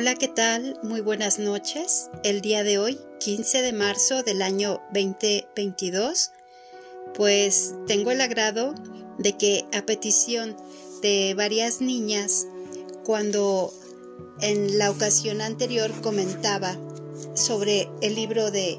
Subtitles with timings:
[0.00, 0.78] Hola, ¿qué tal?
[0.84, 2.08] Muy buenas noches.
[2.22, 6.30] El día de hoy, 15 de marzo del año 2022,
[7.14, 8.76] pues tengo el agrado
[9.18, 10.56] de que a petición
[11.02, 12.46] de varias niñas,
[13.02, 13.74] cuando
[14.40, 16.76] en la ocasión anterior comentaba
[17.34, 18.78] sobre el libro de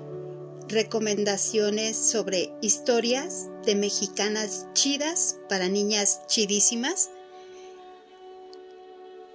[0.69, 7.09] recomendaciones sobre historias de mexicanas chidas para niñas chidísimas,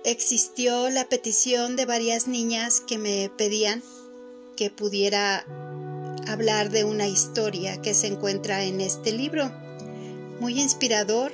[0.05, 3.83] existió la petición de varias niñas que me pedían
[4.57, 5.45] que pudiera
[6.29, 9.51] hablar de una historia que se encuentra en este libro.
[10.41, 11.33] Muy inspirador,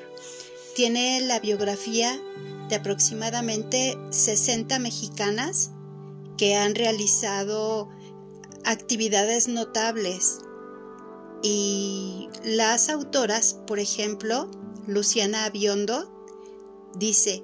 [0.75, 2.19] tiene la biografía
[2.69, 5.70] de aproximadamente 60 mexicanas
[6.39, 7.89] que han realizado
[8.64, 10.39] actividades notables
[11.42, 14.50] y las autoras, por ejemplo,
[14.87, 16.11] Luciana Abiondo,
[16.94, 17.42] dice,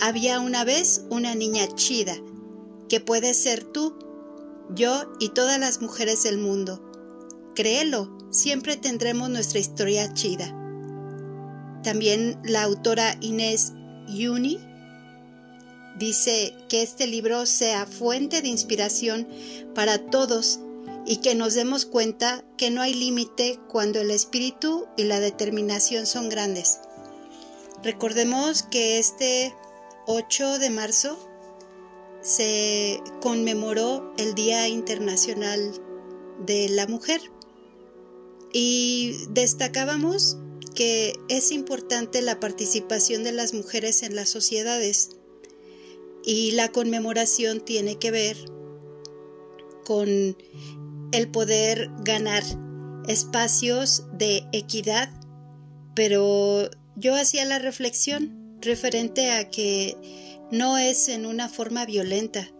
[0.00, 2.16] había una vez una niña chida,
[2.88, 3.98] que puede ser tú,
[4.70, 6.82] yo y todas las mujeres del mundo.
[7.54, 10.54] Créelo, siempre tendremos nuestra historia chida.
[11.82, 13.72] También la autora Inés
[14.08, 14.58] Yuni
[15.98, 19.26] dice que este libro sea fuente de inspiración
[19.74, 20.60] para todos
[21.06, 26.06] y que nos demos cuenta que no hay límite cuando el espíritu y la determinación
[26.06, 26.80] son grandes.
[27.82, 29.54] Recordemos que este
[30.10, 31.18] 8 de marzo
[32.22, 35.60] se conmemoró el Día Internacional
[36.46, 37.20] de la Mujer.
[38.50, 40.38] Y destacábamos
[40.74, 45.10] que es importante la participación de las mujeres en las sociedades
[46.24, 48.38] y la conmemoración tiene que ver
[49.84, 50.08] con
[51.12, 52.44] el poder ganar
[53.06, 55.10] espacios de equidad,
[55.94, 59.96] pero yo hacía la reflexión referente a que
[60.50, 62.50] no es en una forma violenta,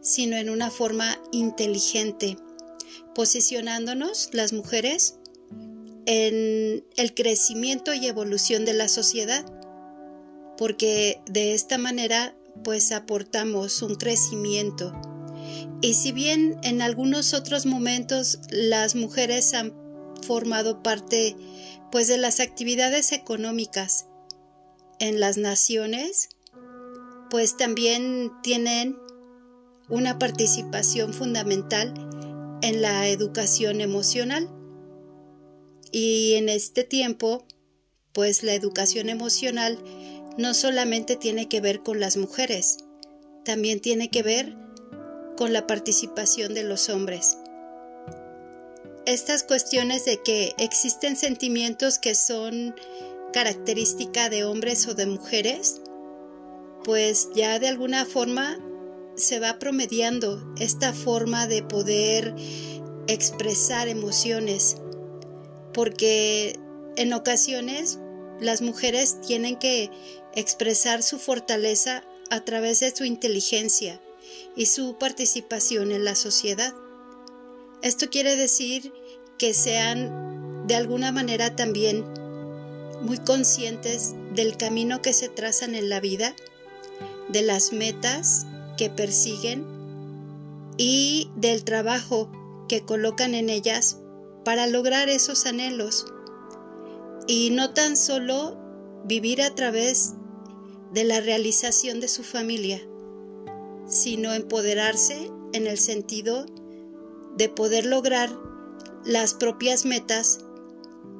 [0.00, 2.36] sino en una forma inteligente,
[3.14, 5.18] posicionándonos las mujeres
[6.06, 9.44] en el crecimiento y evolución de la sociedad,
[10.58, 14.92] porque de esta manera pues aportamos un crecimiento.
[15.80, 19.74] Y si bien en algunos otros momentos las mujeres han
[20.22, 21.36] formado parte
[21.90, 24.06] pues de las actividades económicas
[25.02, 26.28] en las naciones,
[27.28, 28.96] pues también tienen
[29.88, 31.92] una participación fundamental
[32.62, 34.48] en la educación emocional.
[35.90, 37.44] Y en este tiempo,
[38.12, 39.76] pues la educación emocional
[40.38, 42.76] no solamente tiene que ver con las mujeres,
[43.44, 44.56] también tiene que ver
[45.36, 47.38] con la participación de los hombres.
[49.04, 52.76] Estas cuestiones de que existen sentimientos que son
[53.32, 55.80] característica de hombres o de mujeres,
[56.84, 58.58] pues ya de alguna forma
[59.16, 62.34] se va promediando esta forma de poder
[63.06, 64.76] expresar emociones,
[65.72, 66.58] porque
[66.96, 67.98] en ocasiones
[68.40, 69.90] las mujeres tienen que
[70.34, 74.00] expresar su fortaleza a través de su inteligencia
[74.56, 76.74] y su participación en la sociedad.
[77.82, 78.92] Esto quiere decir
[79.38, 82.04] que sean de alguna manera también
[83.02, 86.34] muy conscientes del camino que se trazan en la vida,
[87.28, 88.46] de las metas
[88.76, 89.66] que persiguen
[90.76, 92.30] y del trabajo
[92.68, 93.98] que colocan en ellas
[94.44, 96.06] para lograr esos anhelos.
[97.26, 98.56] Y no tan solo
[99.04, 100.14] vivir a través
[100.92, 102.80] de la realización de su familia,
[103.86, 106.46] sino empoderarse en el sentido
[107.36, 108.30] de poder lograr
[109.04, 110.40] las propias metas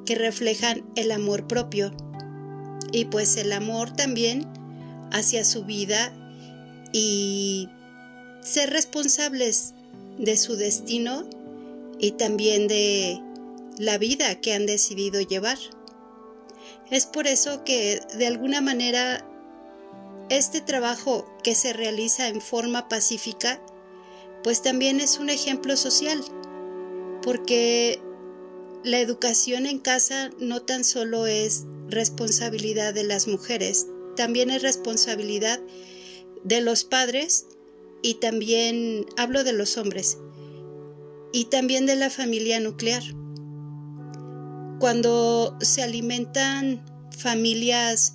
[0.05, 1.93] que reflejan el amor propio
[2.91, 4.47] y pues el amor también
[5.11, 6.13] hacia su vida
[6.91, 7.69] y
[8.41, 9.73] ser responsables
[10.17, 11.25] de su destino
[11.99, 13.19] y también de
[13.77, 15.57] la vida que han decidido llevar.
[16.91, 19.25] Es por eso que de alguna manera
[20.29, 23.59] este trabajo que se realiza en forma pacífica
[24.43, 26.21] pues también es un ejemplo social
[27.23, 28.01] porque
[28.83, 35.59] la educación en casa no tan solo es responsabilidad de las mujeres, también es responsabilidad
[36.43, 37.45] de los padres
[38.01, 40.17] y también hablo de los hombres
[41.31, 43.03] y también de la familia nuclear.
[44.79, 46.85] Cuando se alimentan
[47.17, 48.13] familias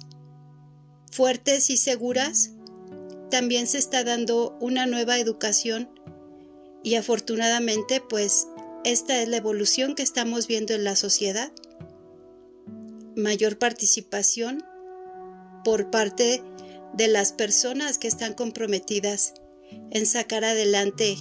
[1.10, 2.50] fuertes y seguras,
[3.30, 5.88] también se está dando una nueva educación
[6.82, 8.46] y afortunadamente pues
[8.84, 11.52] esta es la evolución que estamos viendo en la sociedad.
[13.16, 14.64] Mayor participación
[15.64, 16.42] por parte
[16.94, 19.34] de las personas que están comprometidas
[19.90, 21.16] en sacar adelante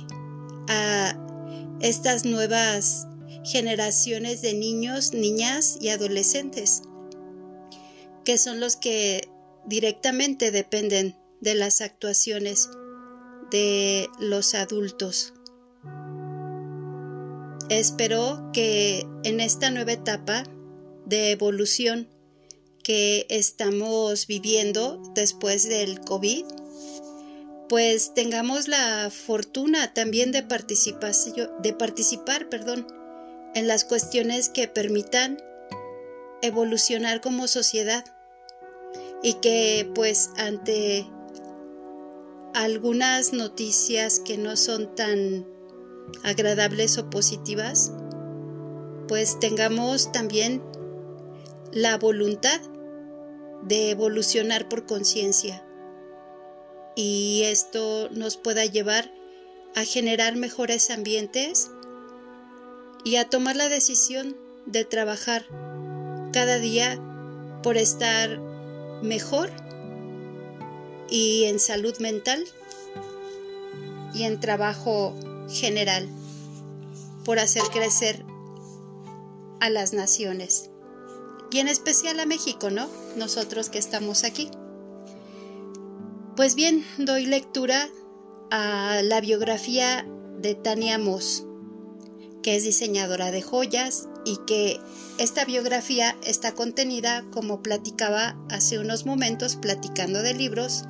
[0.69, 1.17] a
[1.81, 3.07] estas nuevas
[3.43, 6.81] generaciones de niños, niñas y adolescentes,
[8.23, 9.29] que son los que
[9.65, 12.69] directamente dependen de las actuaciones
[13.51, 15.33] de los adultos.
[17.69, 20.43] Espero que en esta nueva etapa
[21.05, 22.07] de evolución
[22.81, 26.45] que estamos viviendo después del COVID,
[27.67, 32.87] pues tengamos la fortuna también de, de participar perdón,
[33.53, 35.37] en las cuestiones que permitan
[36.41, 38.05] evolucionar como sociedad
[39.21, 41.05] y que pues ante
[42.53, 45.56] algunas noticias que no son tan
[46.23, 47.91] agradables o positivas,
[49.07, 50.61] pues tengamos también
[51.71, 52.59] la voluntad
[53.63, 55.63] de evolucionar por conciencia.
[56.95, 59.11] Y esto nos pueda llevar
[59.75, 61.69] a generar mejores ambientes
[63.03, 65.45] y a tomar la decisión de trabajar
[66.33, 66.99] cada día
[67.63, 68.39] por estar
[69.01, 69.49] mejor
[71.09, 72.43] y en salud mental
[74.13, 75.13] y en trabajo
[75.49, 76.07] general
[77.25, 78.23] por hacer crecer
[79.59, 80.69] a las naciones
[81.51, 82.87] y en especial a México, ¿no?
[83.15, 84.49] Nosotros que estamos aquí.
[86.35, 87.89] Pues bien, doy lectura
[88.51, 90.05] a la biografía
[90.39, 91.45] de Tania Moss,
[92.43, 94.79] que es diseñadora de joyas y que
[95.17, 100.83] esta biografía está contenida, como platicaba hace unos momentos, platicando de libros,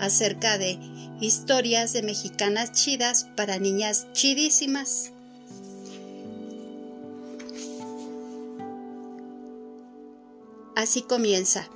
[0.00, 0.78] acerca de
[1.20, 5.12] historias de mexicanas chidas para niñas chidísimas.
[10.74, 11.68] Así comienza.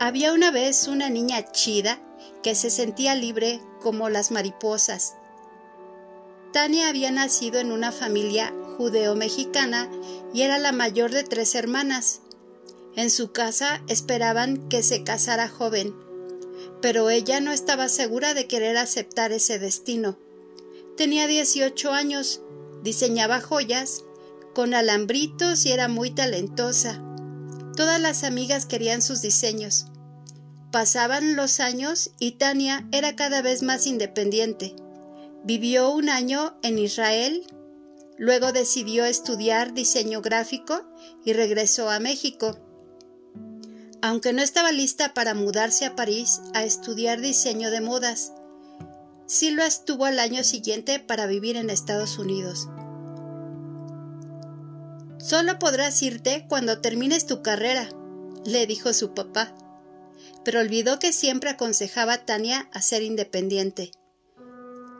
[0.00, 2.00] Había una vez una niña chida
[2.42, 5.14] que se sentía libre como las mariposas.
[6.52, 9.90] Tania había nacido en una familia judeo-mexicana
[10.32, 12.20] y era la mayor de tres hermanas.
[12.94, 15.94] En su casa esperaban que se casara joven,
[16.80, 20.18] pero ella no estaba segura de querer aceptar ese destino.
[20.96, 22.42] Tenía 18 años,
[22.82, 24.04] diseñaba joyas
[24.54, 27.02] con alambritos y era muy talentosa.
[27.76, 29.86] Todas las amigas querían sus diseños.
[30.72, 34.74] Pasaban los años y Tania era cada vez más independiente.
[35.44, 37.46] Vivió un año en Israel,
[38.16, 40.80] luego decidió estudiar diseño gráfico
[41.24, 42.58] y regresó a México.
[44.02, 48.32] Aunque no estaba lista para mudarse a París a estudiar diseño de modas,
[49.50, 52.68] lo estuvo al año siguiente para vivir en Estados Unidos.
[55.18, 57.88] Solo podrás irte cuando termines tu carrera,
[58.44, 59.54] le dijo su papá,
[60.44, 63.90] pero olvidó que siempre aconsejaba a Tania a ser independiente.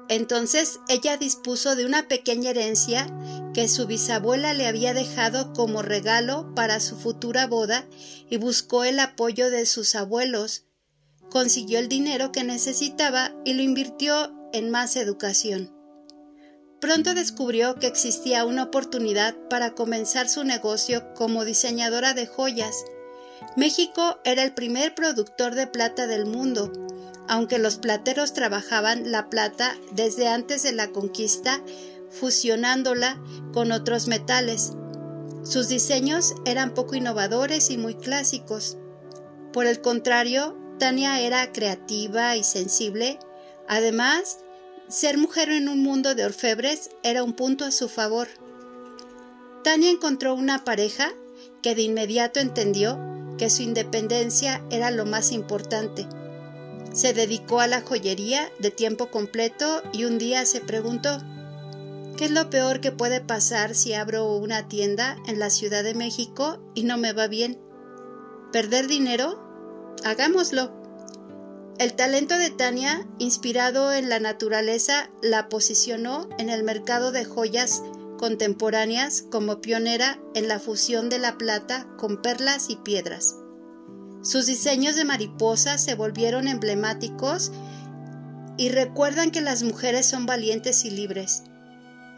[0.09, 3.07] Entonces ella dispuso de una pequeña herencia
[3.55, 7.87] que su bisabuela le había dejado como regalo para su futura boda
[8.31, 10.65] y buscó el apoyo de sus abuelos.
[11.31, 15.73] Consiguió el dinero que necesitaba y lo invirtió en más educación.
[16.81, 22.85] Pronto descubrió que existía una oportunidad para comenzar su negocio como diseñadora de joyas.
[23.57, 26.71] México era el primer productor de plata del mundo,
[27.29, 31.63] aunque los plateros trabajaban la plata desde antes de la conquista,
[32.11, 33.21] fusionándola
[33.53, 34.73] con otros metales.
[35.43, 38.77] Sus diseños eran poco innovadores y muy clásicos.
[39.53, 43.19] Por el contrario, Tania era creativa y sensible.
[43.69, 44.39] Además,
[44.89, 48.29] ser mujer en un mundo de orfebres era un punto a su favor.
[49.65, 51.13] Tania encontró una pareja
[51.63, 52.99] que de inmediato entendió
[53.39, 56.07] que su independencia era lo más importante.
[56.97, 61.19] Se dedicó a la joyería de tiempo completo y un día se preguntó
[62.17, 65.93] ¿Qué es lo peor que puede pasar si abro una tienda en la Ciudad de
[65.93, 67.61] México y no me va bien?
[68.51, 69.95] ¿Perder dinero?
[70.05, 70.73] Hagámoslo.
[71.79, 77.83] El talento de Tania, inspirado en la naturaleza, la posicionó en el mercado de joyas
[78.17, 83.37] contemporáneas como pionera en la fusión de la plata con perlas y piedras.
[84.27, 87.53] Sus diseños de mariposas se volvieron emblemáticos
[88.57, 91.45] y recuerdan que las mujeres son valientes y libres,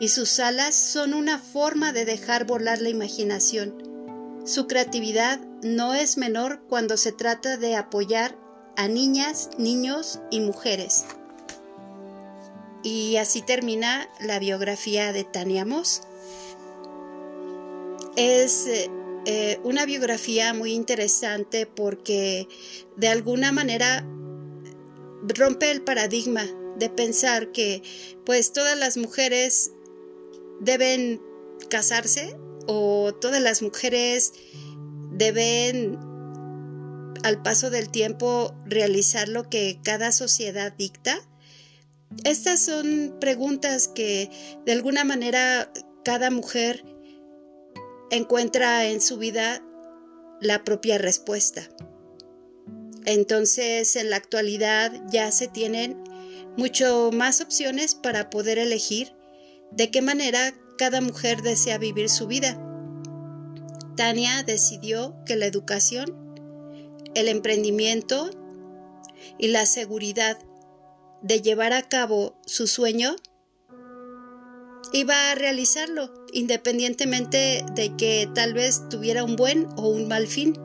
[0.00, 3.74] y sus alas son una forma de dejar volar la imaginación.
[4.46, 8.34] Su creatividad no es menor cuando se trata de apoyar
[8.78, 11.04] a niñas, niños y mujeres.
[12.82, 16.00] Y así termina la biografía de Tania Moss.
[18.16, 18.66] Es
[19.30, 22.48] eh, una biografía muy interesante porque
[22.96, 24.02] de alguna manera
[25.22, 26.46] rompe el paradigma
[26.78, 27.82] de pensar que
[28.24, 29.72] pues todas las mujeres
[30.60, 31.20] deben
[31.68, 34.32] casarse o todas las mujeres
[35.12, 35.98] deben
[37.22, 41.20] al paso del tiempo realizar lo que cada sociedad dicta?
[42.24, 44.30] Estas son preguntas que
[44.64, 45.70] de alguna manera
[46.02, 46.82] cada mujer
[48.10, 49.62] encuentra en su vida
[50.40, 51.68] la propia respuesta.
[53.04, 56.02] Entonces, en la actualidad ya se tienen
[56.56, 59.12] mucho más opciones para poder elegir
[59.70, 62.60] de qué manera cada mujer desea vivir su vida.
[63.96, 66.34] Tania decidió que la educación,
[67.14, 68.30] el emprendimiento
[69.38, 70.38] y la seguridad
[71.22, 73.16] de llevar a cabo su sueño
[74.92, 80.58] iba a realizarlo, independientemente de que tal vez tuviera un buen o un mal fin.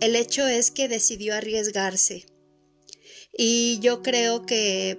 [0.00, 2.26] El hecho es que decidió arriesgarse.
[3.32, 4.98] Y yo creo que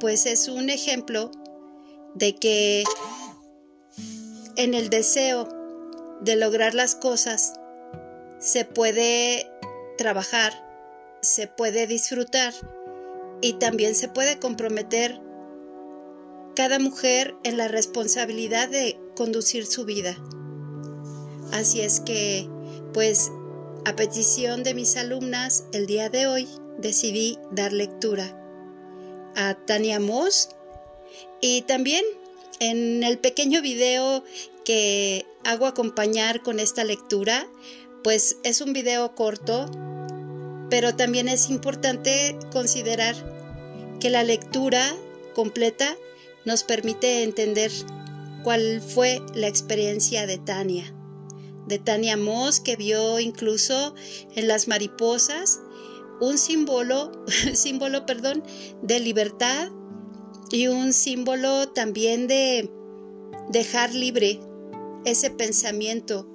[0.00, 1.30] pues es un ejemplo
[2.14, 2.84] de que
[4.56, 5.48] en el deseo
[6.20, 7.54] de lograr las cosas
[8.38, 9.50] se puede
[9.96, 10.52] trabajar,
[11.22, 12.54] se puede disfrutar
[13.40, 15.20] y también se puede comprometer
[16.58, 20.16] cada mujer en la responsabilidad de conducir su vida.
[21.52, 22.48] Así es que,
[22.92, 23.30] pues,
[23.84, 28.36] a petición de mis alumnas, el día de hoy decidí dar lectura
[29.36, 30.48] a Tania Moss
[31.40, 32.04] y también
[32.58, 34.24] en el pequeño video
[34.64, 37.46] que hago acompañar con esta lectura,
[38.02, 39.70] pues es un video corto,
[40.70, 43.14] pero también es importante considerar
[44.00, 44.92] que la lectura
[45.36, 45.96] completa
[46.48, 47.70] nos permite entender
[48.42, 50.94] cuál fue la experiencia de Tania,
[51.66, 53.94] de Tania Moss, que vio incluso
[54.34, 55.60] en las mariposas
[56.22, 57.12] un símbolo,
[57.52, 58.42] símbolo, perdón,
[58.80, 59.68] de libertad
[60.50, 62.70] y un símbolo también de
[63.50, 64.40] dejar libre
[65.04, 66.26] ese pensamiento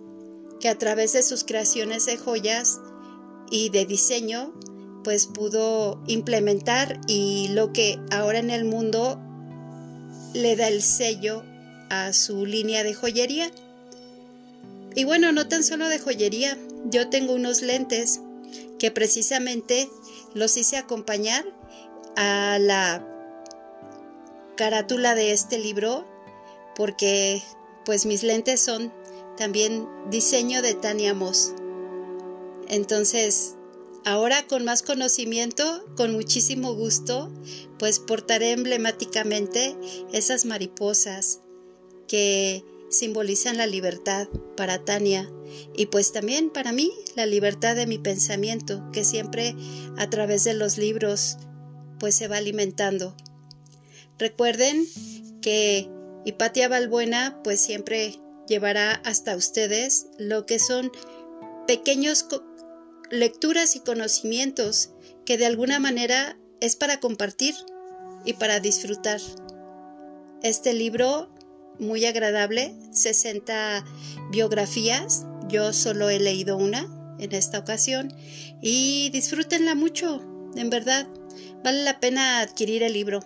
[0.59, 2.79] que a través de sus creaciones de joyas
[3.49, 4.53] y de diseño
[5.03, 9.19] pues pudo implementar y lo que ahora en el mundo
[10.33, 11.43] le da el sello
[11.89, 13.51] a su línea de joyería.
[14.95, 18.19] Y bueno, no tan solo de joyería, yo tengo unos lentes
[18.79, 19.89] que precisamente
[20.33, 21.45] los hice acompañar
[22.15, 23.07] a la
[24.55, 26.05] carátula de este libro
[26.75, 27.41] porque
[27.85, 28.91] pues mis lentes son
[29.37, 31.53] también diseño de Tania Moss.
[32.67, 33.55] Entonces,
[34.05, 37.31] Ahora con más conocimiento, con muchísimo gusto,
[37.79, 39.77] pues portaré emblemáticamente
[40.11, 41.39] esas mariposas
[42.07, 45.31] que simbolizan la libertad para Tania
[45.75, 49.55] y pues también para mí la libertad de mi pensamiento que siempre
[49.97, 51.37] a través de los libros
[51.97, 53.15] pues se va alimentando.
[54.19, 54.85] Recuerden
[55.41, 55.89] que
[56.25, 60.91] Hipatia Balbuena pues siempre llevará hasta ustedes lo que son
[61.67, 62.23] pequeños
[63.13, 64.89] lecturas y conocimientos
[65.23, 67.53] que de alguna manera es para compartir
[68.25, 69.21] y para disfrutar.
[70.41, 71.29] Este libro,
[71.77, 73.85] muy agradable, 60
[74.31, 76.87] biografías, yo solo he leído una
[77.19, 78.11] en esta ocasión
[78.61, 80.21] y disfrútenla mucho,
[80.55, 81.07] en verdad,
[81.63, 83.19] vale la pena adquirir el libro.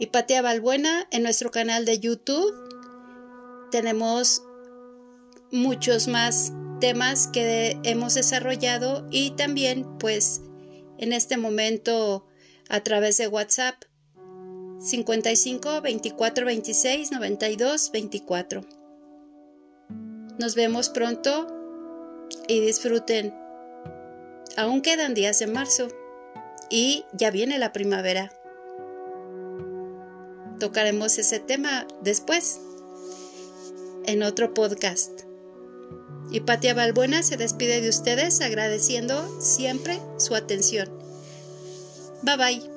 [0.00, 2.52] Y Patea Balbuena en nuestro canal de YouTube
[3.70, 4.42] tenemos
[5.52, 10.40] muchos más temas que hemos desarrollado y también pues
[10.98, 12.26] en este momento
[12.68, 13.74] a través de WhatsApp
[14.80, 18.64] 55 24 26 92 24.
[20.38, 21.46] Nos vemos pronto
[22.48, 23.34] y disfruten.
[24.56, 25.88] Aún quedan días de marzo
[26.70, 28.32] y ya viene la primavera.
[30.58, 32.60] Tocaremos ese tema después
[34.06, 35.29] en otro podcast.
[36.30, 40.88] Y Patia Balbuena se despide de ustedes agradeciendo siempre su atención.
[42.22, 42.69] Bye bye.